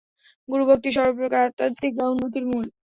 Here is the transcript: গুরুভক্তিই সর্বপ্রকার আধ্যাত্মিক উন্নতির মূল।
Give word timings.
গুরুভক্তিই 0.49 0.95
সর্বপ্রকার 0.97 1.41
আধ্যাত্মিক 1.47 1.93
উন্নতির 2.05 2.45
মূল। 2.51 2.65